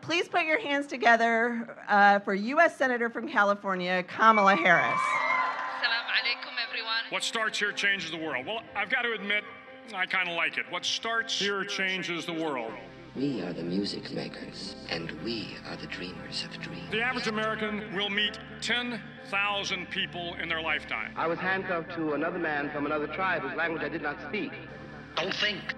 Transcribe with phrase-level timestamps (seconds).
[0.00, 2.76] please put your hands together uh, for U.S.
[2.76, 4.84] Senator from California, Kamala Harris.
[4.84, 7.04] Assalamu alaikum, everyone.
[7.10, 8.46] What starts here changes the world.
[8.46, 9.44] Well, I've got to admit,
[9.94, 10.64] I kind of like it.
[10.70, 12.72] What starts here changes the world.
[13.16, 16.90] We are the music makers, and we are the dreamers of dreams.
[16.90, 21.12] The average American will meet 10,000 people in their lifetime.
[21.16, 24.52] I was handcuffed to another man from another tribe whose language I did not speak.
[25.16, 25.77] Don't think, feel.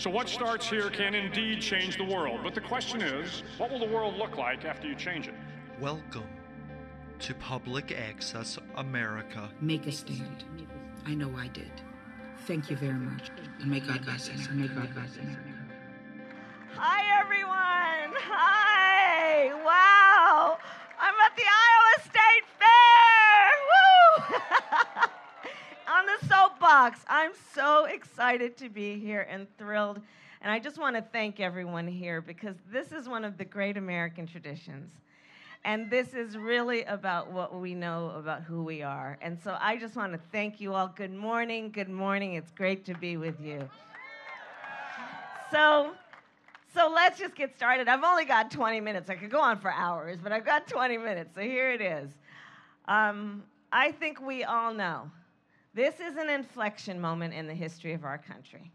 [0.00, 2.40] So, what starts here can indeed change the world.
[2.42, 5.34] But the question is what will the world look like after you change it?
[5.78, 6.24] Welcome
[7.18, 9.50] to Public Access America.
[9.60, 10.44] Make a stand.
[11.04, 11.70] I know I did.
[12.46, 13.30] Thank you very much.
[13.60, 14.46] And may God bless us.
[14.46, 15.36] And may God bless us.
[16.76, 18.16] Hi, everyone.
[18.24, 19.52] Hi.
[19.52, 20.56] Wow.
[20.98, 23.50] I'm at the Iowa State Fair.
[23.68, 25.04] Woo!
[25.92, 26.26] On the
[26.60, 27.00] soapbox.
[27.08, 30.00] I'm so excited to be here and thrilled.
[30.42, 33.76] And I just want to thank everyone here because this is one of the great
[33.76, 34.90] American traditions.
[35.64, 39.18] And this is really about what we know about who we are.
[39.20, 40.88] And so I just want to thank you all.
[40.88, 41.70] Good morning.
[41.70, 42.34] Good morning.
[42.34, 43.68] It's great to be with you.
[45.50, 45.92] So,
[46.74, 47.88] so let's just get started.
[47.88, 49.10] I've only got 20 minutes.
[49.10, 51.34] I could go on for hours, but I've got 20 minutes.
[51.34, 52.10] So here it is.
[52.86, 55.10] Um, I think we all know
[55.72, 58.72] this is an inflection moment in the history of our country.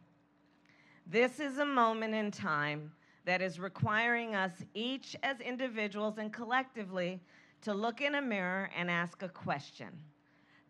[1.06, 2.92] This is a moment in time
[3.26, 7.20] that is requiring us, each as individuals and collectively,
[7.62, 9.90] to look in a mirror and ask a question.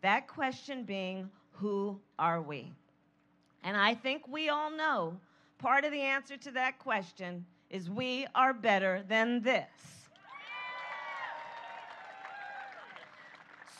[0.00, 2.72] That question being, who are we?
[3.62, 5.16] And I think we all know
[5.58, 9.66] part of the answer to that question is we are better than this.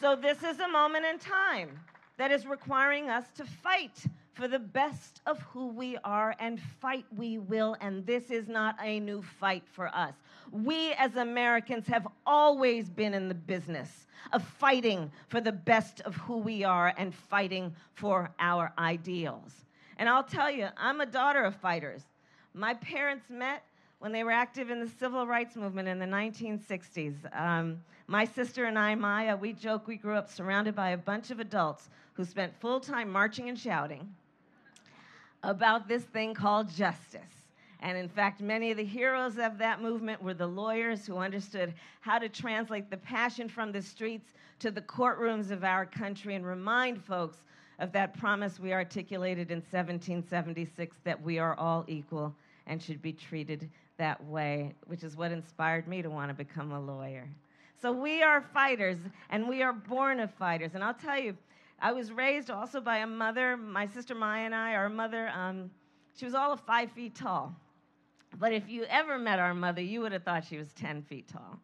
[0.00, 1.80] So, this is a moment in time
[2.18, 7.06] that is requiring us to fight for the best of who we are, and fight
[7.16, 7.74] we will.
[7.80, 10.14] And this is not a new fight for us.
[10.50, 16.14] We as Americans have always been in the business of fighting for the best of
[16.16, 19.52] who we are and fighting for our ideals.
[19.98, 22.02] And I'll tell you, I'm a daughter of fighters.
[22.52, 23.62] My parents met
[24.00, 27.14] when they were active in the civil rights movement in the 1960s.
[27.38, 27.78] Um,
[28.08, 31.40] my sister and I, Maya, we joke we grew up surrounded by a bunch of
[31.40, 34.14] adults who spent full time marching and shouting
[35.42, 37.20] about this thing called justice.
[37.80, 41.74] And in fact, many of the heroes of that movement were the lawyers who understood
[42.00, 46.46] how to translate the passion from the streets to the courtrooms of our country and
[46.46, 47.38] remind folks
[47.78, 52.34] of that promise we articulated in 1776 that we are all equal
[52.66, 53.68] and should be treated
[53.98, 57.28] that way, which is what inspired me to want to become a lawyer.
[57.80, 58.96] So we are fighters,
[59.30, 60.74] and we are born of fighters.
[60.74, 61.36] And I'll tell you,
[61.80, 65.70] I was raised also by a mother, my sister Maya and I, our mother, um,
[66.16, 67.54] she was all of five feet tall.
[68.38, 71.28] But if you ever met our mother, you would have thought she was 10 feet
[71.28, 71.58] tall.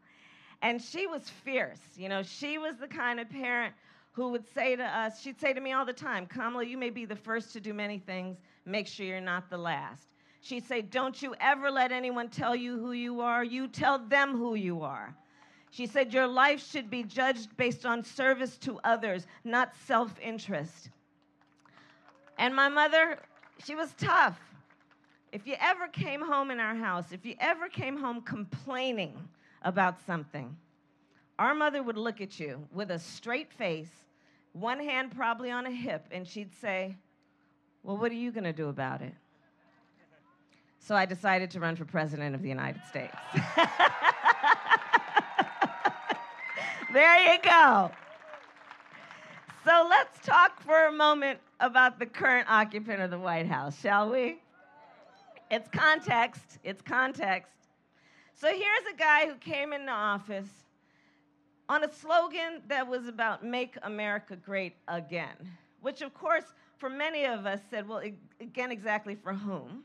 [0.61, 1.81] And she was fierce.
[1.97, 3.75] You know, she was the kind of parent
[4.13, 6.91] who would say to us, she'd say to me all the time, Kamala, you may
[6.91, 8.37] be the first to do many things,
[8.67, 10.09] make sure you're not the last.
[10.43, 14.37] She'd say, Don't you ever let anyone tell you who you are, you tell them
[14.37, 15.15] who you are.
[15.73, 20.91] She said, Your life should be judged based on service to others, not self interest.
[22.39, 23.19] And my mother,
[23.65, 24.39] she was tough.
[25.33, 29.17] If you ever came home in our house, if you ever came home complaining
[29.63, 30.55] about something,
[31.39, 33.89] our mother would look at you with a straight face
[34.53, 36.95] one hand probably on a hip, and she'd say,
[37.83, 39.15] Well, what are you going to do about it?
[40.81, 43.17] So I decided to run for president of the United States.
[46.93, 47.91] there you go.
[49.65, 54.11] So let's talk for a moment about the current occupant of the White House, shall
[54.11, 54.39] we?
[55.51, 56.59] It's context.
[56.65, 57.51] It's context.
[58.35, 60.49] So here's a guy who came into office
[61.69, 65.37] on a slogan that was about Make America Great Again,
[65.81, 66.45] which, of course,
[66.79, 68.03] for many of us said, well,
[68.41, 69.85] again, exactly for whom?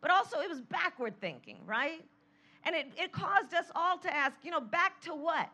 [0.00, 2.04] But also, it was backward thinking, right?
[2.64, 5.50] And it, it caused us all to ask, you know, back to what?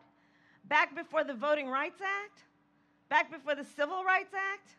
[0.67, 2.43] Back before the Voting Rights Act?
[3.09, 4.75] Back before the Civil Rights Act?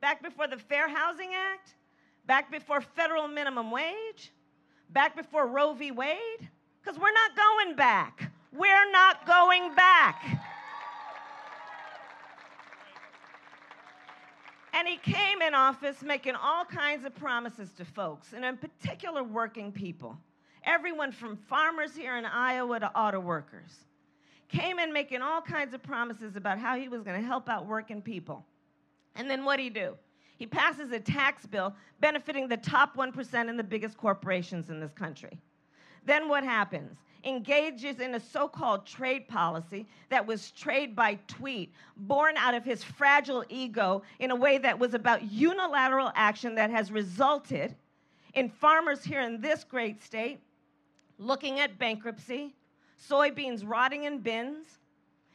[0.00, 1.74] Back before the Fair Housing Act?
[2.26, 4.32] Back before federal minimum wage?
[4.90, 5.90] Back before Roe v.
[5.90, 6.48] Wade?
[6.82, 8.30] Because we're not going back.
[8.52, 10.22] We're not going back.
[14.72, 19.22] And he came in office making all kinds of promises to folks, and in particular,
[19.22, 20.16] working people.
[20.64, 23.72] Everyone from farmers here in Iowa to auto workers.
[24.50, 27.66] Came in making all kinds of promises about how he was going to help out
[27.66, 28.44] working people.
[29.14, 29.96] And then what did he do?
[30.36, 34.92] He passes a tax bill benefiting the top 1% and the biggest corporations in this
[34.92, 35.38] country.
[36.04, 36.96] Then what happens?
[37.24, 42.64] engages in a so called trade policy that was trade by tweet, born out of
[42.64, 47.74] his fragile ego in a way that was about unilateral action that has resulted
[48.34, 50.40] in farmers here in this great state
[51.18, 52.54] looking at bankruptcy,
[53.08, 54.78] soybeans rotting in bins.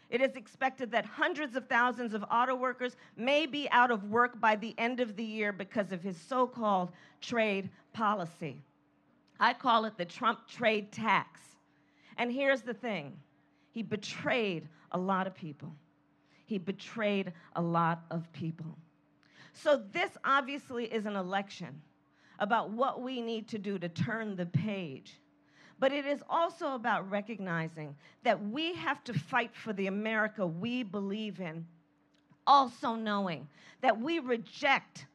[0.09, 4.39] It is expected that hundreds of thousands of auto workers may be out of work
[4.39, 6.91] by the end of the year because of his so called
[7.21, 8.61] trade policy.
[9.39, 11.41] I call it the Trump trade tax.
[12.17, 13.17] And here's the thing
[13.71, 15.73] he betrayed a lot of people.
[16.45, 18.77] He betrayed a lot of people.
[19.53, 21.81] So, this obviously is an election
[22.39, 25.19] about what we need to do to turn the page.
[25.79, 30.83] But it is also about recognizing that we have to fight for the America we
[30.83, 31.65] believe in,
[32.47, 33.47] also knowing
[33.81, 35.05] that we reject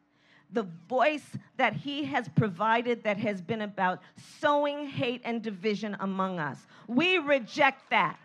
[0.52, 4.00] the voice that he has provided that has been about
[4.40, 6.58] sowing hate and division among us.
[6.88, 8.18] We reject that.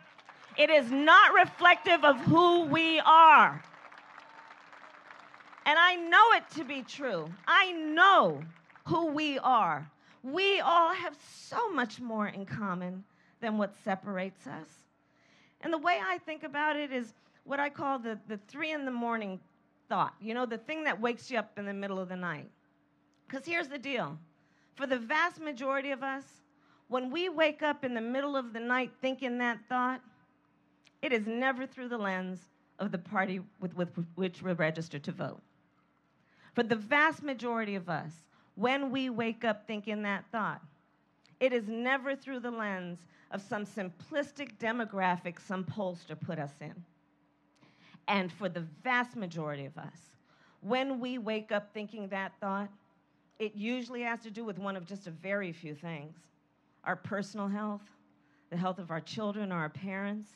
[0.58, 3.64] It is not reflective of who we are.
[5.66, 7.28] And I know it to be true.
[7.48, 8.42] I know
[8.86, 9.90] who we are.
[10.26, 13.04] We all have so much more in common
[13.42, 14.68] than what separates us.
[15.62, 17.14] And the way I think about it is
[17.44, 19.40] what I call the, the three in the morning
[19.88, 22.50] thought, you know, the thing that wakes you up in the middle of the night.
[23.28, 24.18] Because here's the deal
[24.74, 26.24] for the vast majority of us,
[26.88, 30.02] when we wake up in the middle of the night thinking that thought,
[31.04, 32.40] it is never through the lens
[32.80, 35.42] of the party with, with which we're registered to vote.
[36.56, 38.12] For the vast majority of us,
[38.56, 40.62] when we wake up thinking that thought,
[41.40, 43.00] it is never through the lens
[43.32, 46.74] of some simplistic demographic some pollster put us in.
[48.08, 49.98] And for the vast majority of us,
[50.62, 52.70] when we wake up thinking that thought,
[53.40, 56.16] it usually has to do with one of just a very few things
[56.86, 57.82] our personal health,
[58.52, 60.30] the health of our children or our parents.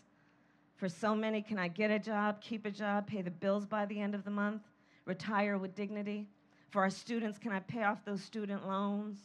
[0.77, 3.85] For so many, can I get a job, keep a job, pay the bills by
[3.85, 4.63] the end of the month,
[5.05, 6.25] retire with dignity?
[6.69, 9.17] For our students, can I pay off those student loans?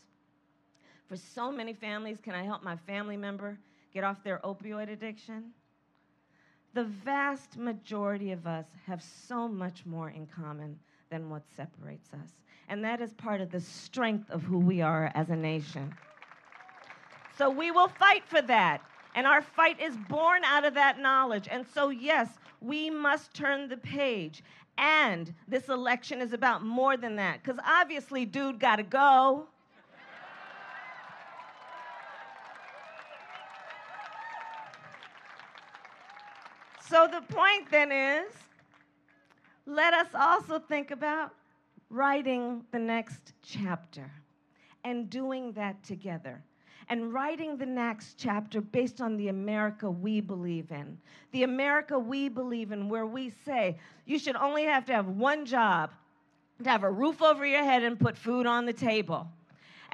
[1.08, 3.58] For so many families, can I help my family member
[3.92, 5.52] get off their opioid addiction?
[6.74, 12.30] the vast majority of us have so much more in common than what separates us.
[12.68, 15.94] And that is part of the strength of who we are as a nation.
[17.38, 18.82] So we will fight for that.
[19.14, 21.46] And our fight is born out of that knowledge.
[21.48, 22.28] And so, yes,
[22.60, 24.42] we must turn the page.
[24.76, 27.42] And this election is about more than that.
[27.42, 29.48] Because obviously, dude got to go.
[36.88, 38.32] So the point then is
[39.66, 41.32] let us also think about
[41.88, 44.10] writing the next chapter
[44.84, 46.42] and doing that together.
[46.88, 50.98] And writing the next chapter based on the America we believe in.
[51.32, 55.46] The America we believe in, where we say you should only have to have one
[55.46, 55.90] job
[56.62, 59.28] to have a roof over your head and put food on the table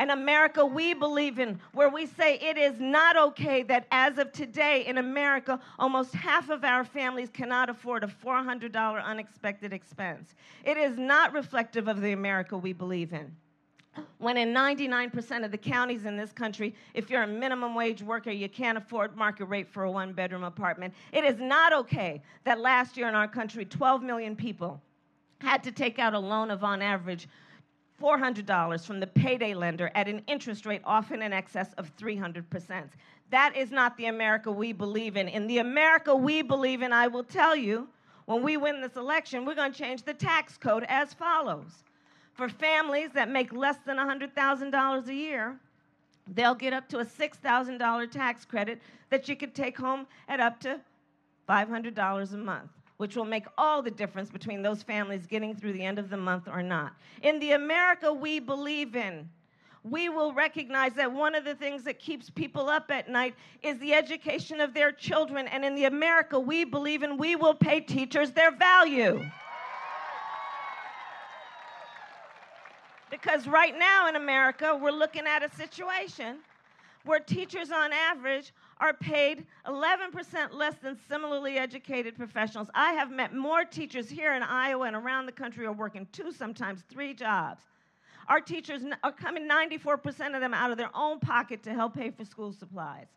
[0.00, 4.32] an America we believe in, where we say it is not okay that as of
[4.32, 10.34] today in America, almost half of our families cannot afford a $400 unexpected expense.
[10.64, 13.36] It is not reflective of the America we believe in.
[14.18, 18.30] When in 99% of the counties in this country, if you're a minimum wage worker,
[18.30, 20.94] you can't afford market rate for a one bedroom apartment.
[21.12, 24.80] It is not okay that last year in our country, 12 million people
[25.40, 27.28] had to take out a loan of, on average,
[28.00, 32.88] $400 from the payday lender at an interest rate often in excess of 300%.
[33.30, 35.28] That is not the America we believe in.
[35.28, 37.88] In the America we believe in, I will tell you,
[38.26, 41.84] when we win this election, we're going to change the tax code as follows.
[42.40, 45.58] For families that make less than $100,000 a year,
[46.26, 48.80] they'll get up to a $6,000 tax credit
[49.10, 50.80] that you could take home at up to
[51.46, 55.82] $500 a month which will make all the difference between those families getting through the
[55.82, 56.94] end of the month or not.
[57.22, 59.28] In the America we believe in,
[59.84, 63.78] we will recognize that one of the things that keeps people up at night is
[63.78, 65.46] the education of their children.
[65.48, 69.22] And in the America we believe in, we will pay teachers their value.
[73.20, 76.38] Because right now in America, we're looking at a situation
[77.04, 82.68] where teachers on average are paid 11% less than similarly educated professionals.
[82.74, 86.32] I have met more teachers here in Iowa and around the country are working two,
[86.32, 87.62] sometimes three jobs.
[88.28, 92.10] Our teachers are coming 94% of them out of their own pocket to help pay
[92.10, 93.08] for school supplies.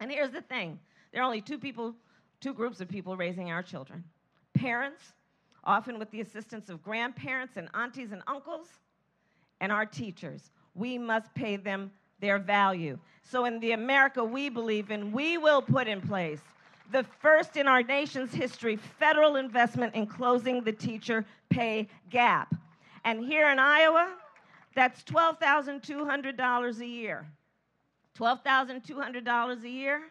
[0.00, 0.78] And here's the thing
[1.12, 1.94] there are only two people,
[2.40, 4.04] two groups of people raising our children
[4.54, 5.02] parents,
[5.64, 8.68] often with the assistance of grandparents and aunties and uncles,
[9.60, 10.50] and our teachers.
[10.74, 12.98] We must pay them their value.
[13.22, 16.40] So, in the America we believe in, we will put in place
[16.90, 22.54] the first in our nation's history federal investment in closing the teacher pay gap.
[23.04, 24.14] And here in Iowa,
[24.74, 27.26] that's $12,200 a year.
[28.18, 30.02] $12,200 a year.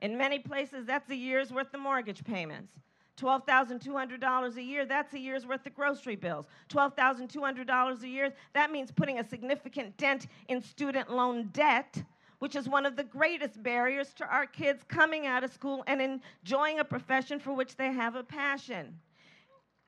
[0.00, 2.72] In many places, that's a year's worth of mortgage payments.
[3.20, 6.46] $12,200 a year, that's a year's worth of grocery bills.
[6.70, 12.02] $12,200 a year, that means putting a significant dent in student loan debt,
[12.38, 16.00] which is one of the greatest barriers to our kids coming out of school and
[16.00, 18.98] enjoying a profession for which they have a passion.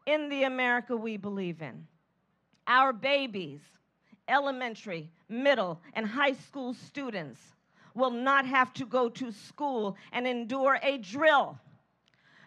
[0.05, 1.87] In the America we believe in,
[2.67, 3.61] our babies,
[4.29, 7.41] elementary, middle, and high school students
[7.95, 11.59] will not have to go to school and endure a drill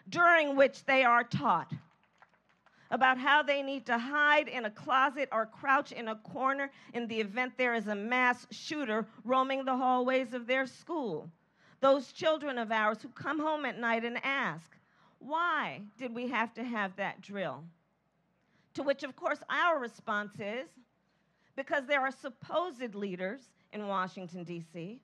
[0.08, 1.72] during which they are taught
[2.90, 7.06] about how they need to hide in a closet or crouch in a corner in
[7.08, 11.28] the event there is a mass shooter roaming the hallways of their school.
[11.80, 14.76] Those children of ours who come home at night and ask,
[15.18, 17.64] Why did we have to have that drill?
[18.74, 20.68] To which, of course, our response is
[21.56, 23.40] because there are supposed leaders
[23.72, 25.00] in Washington, D.C.,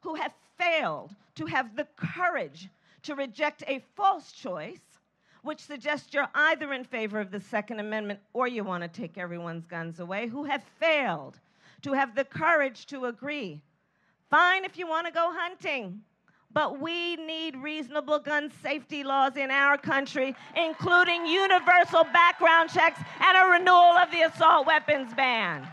[0.00, 2.68] who have failed to have the courage
[3.04, 4.80] to reject a false choice,
[5.42, 9.18] which suggests you're either in favor of the Second Amendment or you want to take
[9.18, 11.38] everyone's guns away, who have failed
[11.82, 13.60] to have the courage to agree.
[14.30, 16.00] Fine if you want to go hunting,
[16.52, 23.36] but we need reasonable gun safety laws in our country, including universal background checks and
[23.36, 25.66] a renewal of the assault weapons ban.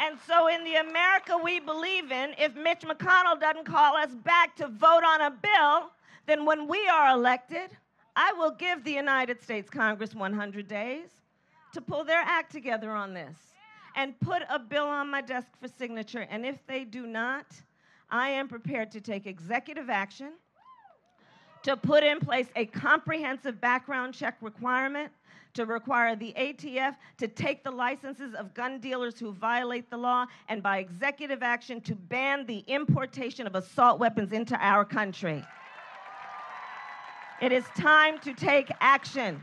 [0.00, 4.56] And so, in the America we believe in, if Mitch McConnell doesn't call us back
[4.56, 5.90] to vote on a bill,
[6.26, 7.76] then when we are elected,
[8.16, 11.08] I will give the United States Congress 100 days
[11.74, 13.36] to pull their act together on this
[13.94, 16.26] and put a bill on my desk for signature.
[16.30, 17.46] And if they do not,
[18.10, 20.32] I am prepared to take executive action
[21.62, 25.12] to put in place a comprehensive background check requirement
[25.54, 30.26] to require the ATF to take the licenses of gun dealers who violate the law
[30.48, 35.44] and by executive action to ban the importation of assault weapons into our country.
[37.40, 39.40] It is time to take action.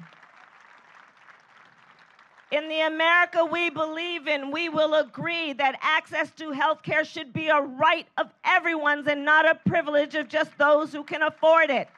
[2.49, 7.33] In the America we believe in, we will agree that access to health care should
[7.33, 11.69] be a right of everyone's and not a privilege of just those who can afford
[11.69, 11.89] it.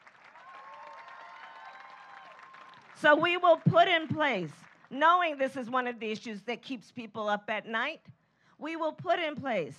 [3.02, 4.52] So we will put in place,
[4.90, 8.02] knowing this is one of the issues that keeps people up at night,
[8.58, 9.76] we will put in place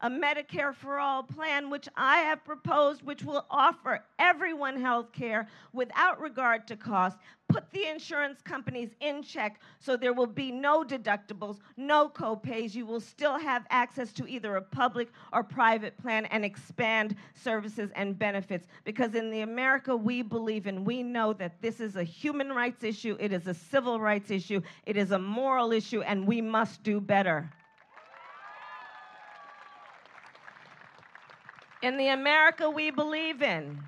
[0.00, 5.48] a Medicare for All plan, which I have proposed, which will offer everyone health care
[5.72, 7.16] without regard to cost.
[7.48, 12.74] Put the insurance companies in check so there will be no deductibles, no copays.
[12.74, 17.90] You will still have access to either a public or private plan and expand services
[17.94, 18.66] and benefits.
[18.84, 22.82] Because in the America we believe in, we know that this is a human rights
[22.82, 26.82] issue, it is a civil rights issue, it is a moral issue, and we must
[26.82, 27.48] do better.
[31.82, 33.80] in the America we believe in,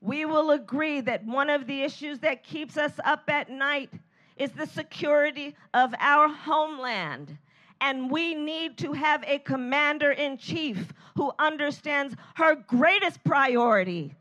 [0.00, 3.90] we will agree that one of the issues that keeps us up at night
[4.36, 7.36] is the security of our homeland.
[7.82, 14.14] And we need to have a commander in chief who understands her greatest priority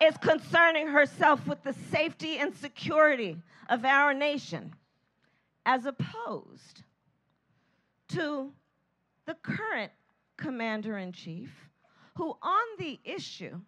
[0.00, 3.36] is concerning herself with the safety and security
[3.68, 4.72] of our nation,
[5.66, 6.82] as opposed
[8.08, 8.52] to
[9.26, 9.90] the current
[10.36, 11.50] commander in chief,
[12.14, 13.60] who, on the issue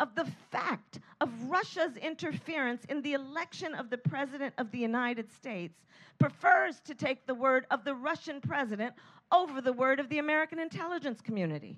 [0.00, 5.30] of the fact of Russia's interference in the election of the President of the United
[5.32, 5.78] States,
[6.18, 8.94] prefers to take the word of the Russian president
[9.30, 11.76] over the word of the American intelligence community,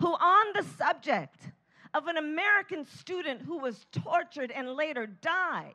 [0.00, 1.50] who, on the subject
[1.92, 5.74] of an American student who was tortured and later died,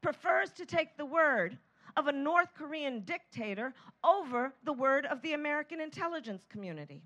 [0.00, 1.58] prefers to take the word
[1.96, 3.72] of a North Korean dictator
[4.02, 7.02] over the word of the American intelligence community.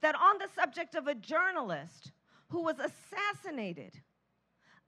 [0.00, 2.12] That on the subject of a journalist
[2.48, 3.92] who was assassinated,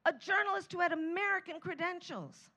[0.06, 2.50] a journalist who had American credentials,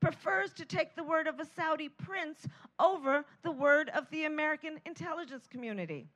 [0.00, 2.46] prefers to take the word of a Saudi prince
[2.78, 6.06] over the word of the American intelligence community.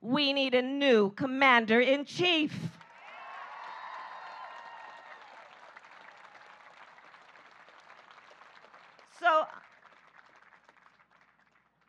[0.00, 2.56] We need a new commander in chief.
[9.18, 9.44] So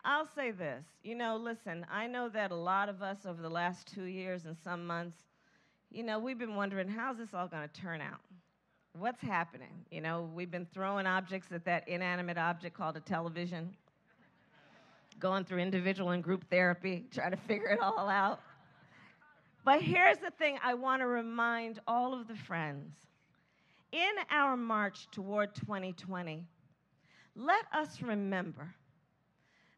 [0.05, 0.83] I'll say this.
[1.03, 4.45] You know, listen, I know that a lot of us over the last two years
[4.45, 5.17] and some months,
[5.93, 8.19] you know, we've been wondering how's this all going to turn out?
[8.97, 9.85] What's happening?
[9.91, 13.75] You know, we've been throwing objects at that inanimate object called a television,
[15.19, 18.39] going through individual and group therapy, trying to figure it all out.
[19.65, 22.93] But here's the thing I want to remind all of the friends.
[23.91, 26.43] In our march toward 2020,
[27.35, 28.73] let us remember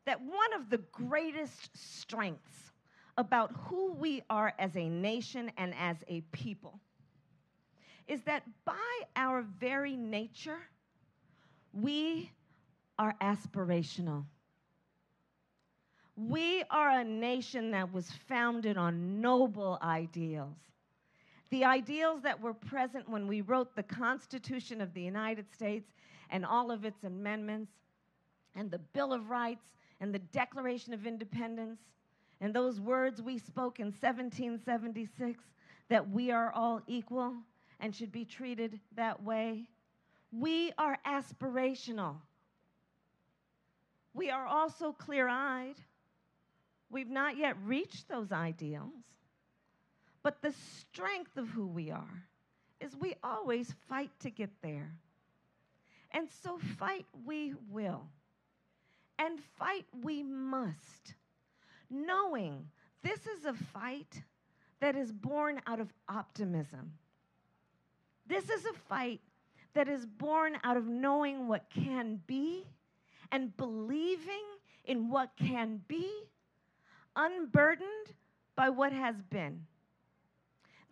[0.06, 2.72] that one of the greatest strengths
[3.18, 6.80] about who we are as a nation and as a people
[8.08, 8.76] is that by
[9.16, 10.60] our very nature,
[11.74, 12.30] we
[13.00, 14.26] are aspirational.
[16.16, 20.56] We are a nation that was founded on noble ideals.
[21.50, 25.94] The ideals that were present when we wrote the Constitution of the United States
[26.30, 27.72] and all of its amendments,
[28.56, 31.80] and the Bill of Rights, and the Declaration of Independence,
[32.42, 35.44] and those words we spoke in 1776
[35.90, 37.34] that we are all equal
[37.80, 39.68] and should be treated that way.
[40.32, 42.16] We are aspirational.
[44.14, 45.76] We are also clear eyed.
[46.90, 48.94] We've not yet reached those ideals.
[50.24, 52.24] But the strength of who we are
[52.80, 54.92] is we always fight to get there.
[56.12, 58.08] And so fight we will.
[59.20, 61.14] And fight we must,
[61.90, 62.68] knowing
[63.04, 64.24] this is a fight
[64.80, 66.94] that is born out of optimism.
[68.28, 69.22] This is a fight
[69.74, 72.66] that is born out of knowing what can be
[73.32, 74.44] and believing
[74.86, 76.10] in what can be,
[77.16, 78.14] unburdened
[78.56, 79.66] by what has been.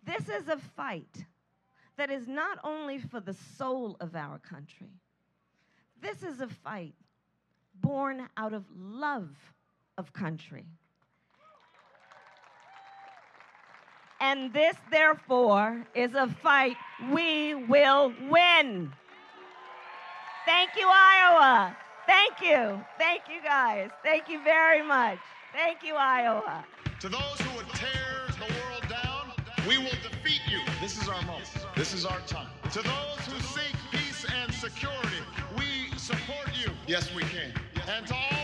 [0.04, 1.24] This is a fight
[1.96, 4.90] that is not only for the soul of our country,
[6.00, 6.94] this is a fight
[7.80, 9.30] born out of love
[9.96, 10.66] of country.
[14.26, 16.78] And this, therefore, is a fight
[17.12, 18.90] we will win.
[20.46, 21.76] Thank you, Iowa.
[22.06, 22.82] Thank you.
[22.98, 23.90] Thank you, guys.
[24.02, 25.18] Thank you very much.
[25.52, 26.64] Thank you, Iowa.
[27.00, 29.32] To those who would tear the world down,
[29.68, 30.60] we will defeat you.
[30.80, 31.50] This is our moment.
[31.76, 32.48] This is our time.
[32.72, 35.20] To those who seek peace and security,
[35.58, 36.70] we support you.
[36.86, 37.52] Yes, we can.
[37.86, 38.43] And to all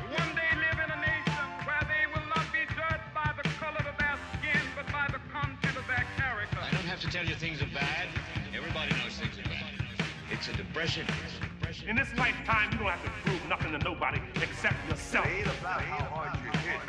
[7.11, 8.07] tell you things are bad.
[8.55, 9.73] Everybody knows things are bad.
[10.31, 11.05] It's a depression.
[11.85, 15.25] In this lifetime, you don't have to prove nothing to nobody except yourself.
[15.25, 16.79] It ain't about how hard you hit.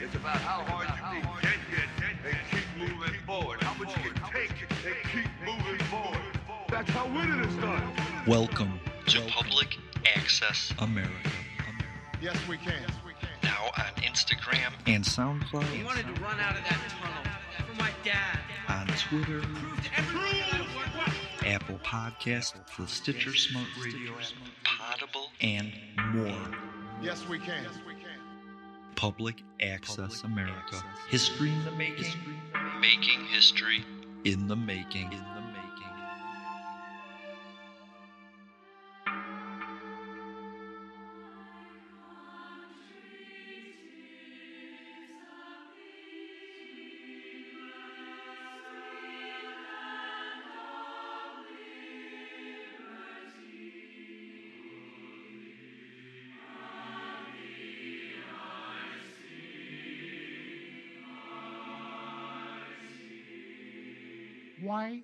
[0.00, 3.60] It's about how hard you get and keep moving forward.
[3.64, 4.50] How much you can take
[4.86, 6.22] and keep moving forward.
[6.68, 7.82] That's how winning is done.
[8.28, 9.78] Welcome to Public
[10.14, 11.10] Access America.
[12.20, 12.86] Yes, we can.
[13.42, 15.84] Now on Instagram and SoundCloud.
[15.84, 17.31] Wanted to run out of that tunnel
[18.04, 18.38] dad.
[18.68, 19.42] on Twitter,
[21.46, 24.12] Apple Podcasts, the Stitcher Smart Radio,
[24.64, 25.72] Potable, and
[26.12, 26.48] more.
[27.02, 27.66] Yes, we can.
[28.94, 30.82] Public Access America.
[31.08, 32.14] History in the making.
[32.80, 33.84] Making history
[34.24, 35.12] in the making.
[35.12, 35.41] In the making.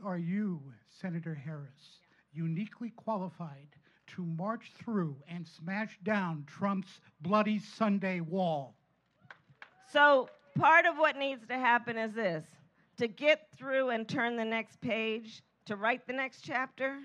[0.04, 0.60] Are you,
[1.00, 2.00] Senator Harris,
[2.32, 3.68] uniquely qualified
[4.08, 8.74] to march through and smash down Trump's bloody Sunday wall?
[9.92, 12.44] So, part of what needs to happen is this
[12.98, 16.98] to get through and turn the next page, to write the next chapter,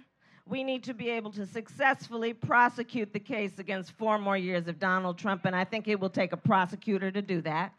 [0.47, 4.79] we need to be able to successfully prosecute the case against four more years of
[4.79, 7.73] Donald Trump, and I think it will take a prosecutor to do that.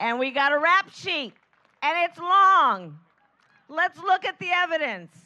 [0.00, 1.34] And we got a rap sheet,
[1.82, 2.98] and it's long.
[3.68, 5.16] Let's look at the evidence.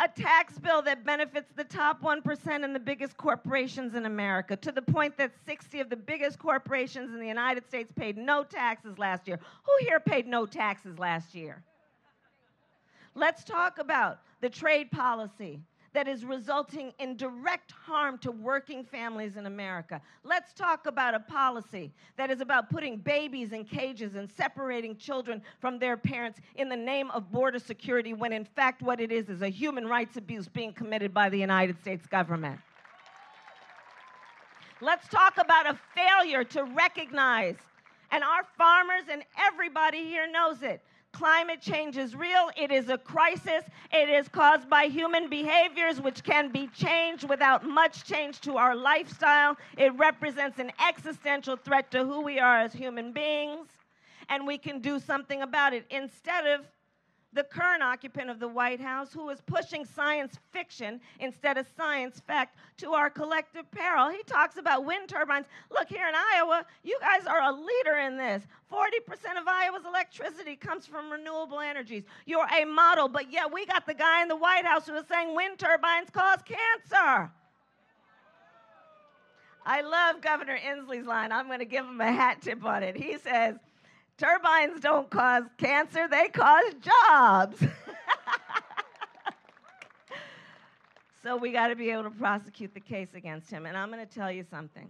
[0.00, 4.72] A tax bill that benefits the top 1% and the biggest corporations in America to
[4.72, 8.98] the point that 60 of the biggest corporations in the United States paid no taxes
[8.98, 9.38] last year.
[9.62, 11.62] Who here paid no taxes last year?
[13.14, 15.60] Let's talk about the trade policy
[15.94, 20.00] that is resulting in direct harm to working families in America.
[20.24, 25.40] Let's talk about a policy that is about putting babies in cages and separating children
[25.60, 29.28] from their parents in the name of border security, when in fact, what it is
[29.28, 32.60] is a human rights abuse being committed by the United States government.
[34.80, 37.56] Let's talk about a failure to recognize,
[38.10, 40.82] and our farmers and everybody here knows it.
[41.14, 42.50] Climate change is real.
[42.56, 43.62] It is a crisis.
[43.92, 48.74] It is caused by human behaviors which can be changed without much change to our
[48.74, 49.56] lifestyle.
[49.78, 53.68] It represents an existential threat to who we are as human beings,
[54.28, 56.66] and we can do something about it instead of
[57.34, 62.20] the current occupant of the White House, who is pushing science fiction instead of science
[62.26, 64.08] fact to our collective peril.
[64.08, 65.46] He talks about wind turbines.
[65.70, 68.44] Look, here in Iowa, you guys are a leader in this.
[68.72, 72.04] 40% of Iowa's electricity comes from renewable energies.
[72.26, 75.04] You're a model, but yet we got the guy in the White House who is
[75.08, 77.30] saying wind turbines cause cancer.
[79.66, 81.32] I love Governor Inslee's line.
[81.32, 82.96] I'm going to give him a hat tip on it.
[82.96, 83.56] He says,
[84.16, 87.60] Turbines don't cause cancer, they cause jobs.
[91.22, 93.66] so we got to be able to prosecute the case against him.
[93.66, 94.88] And I'm going to tell you something.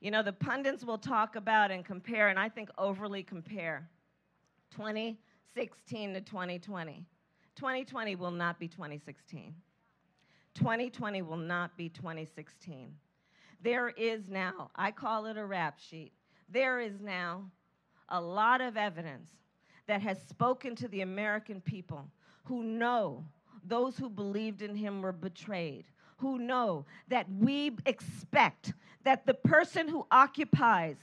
[0.00, 3.88] You know, the pundits will talk about and compare, and I think overly compare
[4.70, 7.04] 2016 to 2020.
[7.56, 9.54] 2020 will not be 2016.
[10.54, 12.94] 2020 will not be 2016.
[13.62, 16.12] There is now, I call it a rap sheet,
[16.48, 17.50] there is now
[18.08, 19.30] a lot of evidence
[19.86, 22.06] that has spoken to the American people
[22.44, 23.24] who know
[23.64, 25.84] those who believed in him were betrayed,
[26.18, 28.72] who know that we expect
[29.04, 30.96] that the person who occupies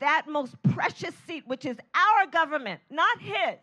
[0.00, 3.58] that most precious seat, which is our government, not his,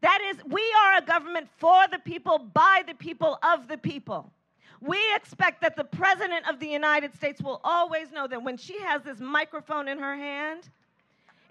[0.00, 4.32] that is, we are a government for the people, by the people, of the people.
[4.80, 8.78] We expect that the President of the United States will always know that when she
[8.80, 10.70] has this microphone in her hand,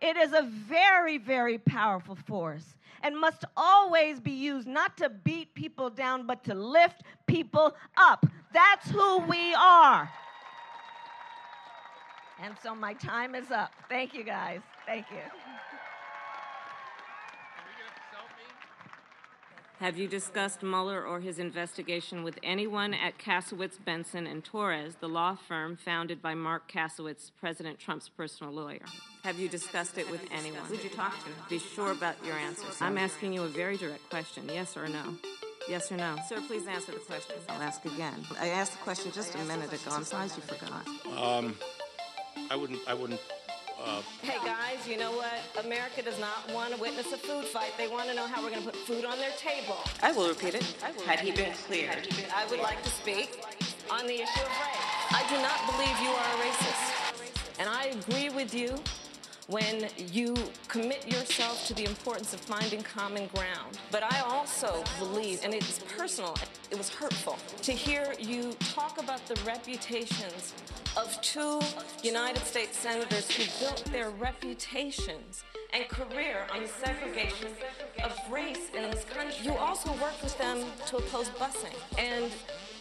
[0.02, 5.54] it is a very, very powerful force and must always be used not to beat
[5.54, 8.26] people down, but to lift people up.
[8.54, 10.10] That's who we are.
[12.44, 13.72] And so my time is up.
[13.90, 14.62] Thank you, guys.
[14.86, 15.47] Thank you.
[19.80, 25.08] Have you discussed Mueller or his investigation with anyone at Kasowitz, Benson, and Torres, the
[25.08, 28.82] law firm founded by Marc Kasowitz, President Trump's personal lawyer?
[29.24, 30.64] Have you discussed it with anyone?
[30.64, 31.30] Who'd you talk to?
[31.48, 32.82] Be sure about your answers.
[32.82, 35.14] I'm asking you a very direct question yes or no?
[35.70, 36.16] Yes or no?
[36.28, 37.36] Sir, please answer the question.
[37.48, 38.26] I'll ask again.
[38.40, 39.92] I asked the question just a minute ago.
[39.92, 40.88] I'm surprised you forgot.
[41.16, 41.56] Um,
[42.50, 42.80] I wouldn't.
[42.88, 43.20] I wouldn't.
[43.88, 45.66] Uh, Hey guys, you know what?
[45.66, 47.72] America does not want to witness a food fight.
[47.78, 49.78] They want to know how we're going to put food on their table.
[50.04, 50.64] I will repeat it.
[51.06, 52.06] Had he been cleared?
[52.36, 53.42] I would like to speak
[53.90, 54.84] on the issue of race.
[55.12, 57.60] I do not believe you are a racist.
[57.60, 58.76] And I agree with you
[59.48, 60.36] when you
[60.68, 63.80] commit yourself to the importance of finding common ground.
[63.92, 66.36] But I also believe, and it's personal,
[66.70, 70.54] it was hurtful to hear you talk about the reputations
[70.98, 71.60] of two
[72.04, 77.50] United States senators who built their reputations and career on the segregation
[78.04, 79.36] of race in this country.
[79.44, 81.76] You also worked with them to oppose busing.
[81.98, 82.32] And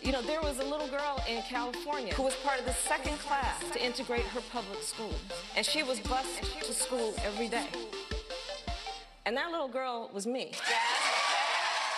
[0.02, 3.18] you know, there was a little girl in California who was part of the second
[3.18, 5.14] class to integrate her public school.
[5.56, 7.68] And she was bused to school every day.
[9.26, 10.52] And that little girl was me.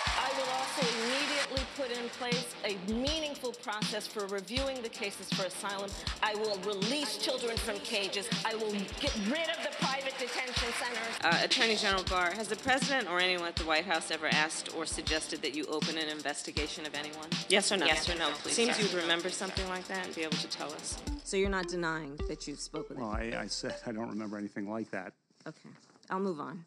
[0.06, 1.37] I will also immediately
[1.76, 5.90] put in place a meaningful process for reviewing the cases for asylum.
[6.22, 8.28] I will release children from cages.
[8.44, 11.14] I will get rid of the private detention centers.
[11.22, 14.74] Uh, Attorney General Barr, has the president or anyone at the White House ever asked
[14.76, 17.28] or suggested that you open an investigation of anyone?
[17.48, 17.86] Yes or no?
[17.86, 18.54] Yes or no, please.
[18.54, 18.82] Seems sir.
[18.82, 20.98] you'd remember something like that and be able to tell us.
[21.24, 24.38] So you're not denying that you spoke with Well, I, I said I don't remember
[24.38, 25.12] anything like that.
[25.46, 25.70] Okay,
[26.10, 26.64] I'll move on.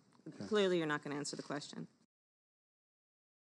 [0.47, 1.87] Clearly, you're not going to answer the question.